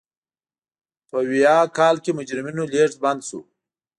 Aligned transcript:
په 1.09 1.17
ویاه 1.29 1.65
کال 1.77 1.95
کې 2.03 2.11
مجرمینو 2.19 2.63
لېږد 2.73 2.97
بند 3.03 3.21
شو. 3.27 3.39